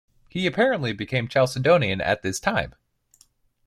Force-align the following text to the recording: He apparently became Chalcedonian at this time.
He 0.29 0.47
apparently 0.47 0.93
became 0.93 1.27
Chalcedonian 1.27 2.01
at 2.03 2.23
this 2.23 2.39
time. 2.39 2.73